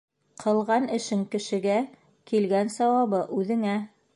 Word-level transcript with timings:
Ҡылған 0.43 0.87
эшең 0.97 1.21
кешегә, 1.35 1.77
килгән 2.33 2.73
сауабы 2.79 3.21
үҙеңә. 3.41 3.79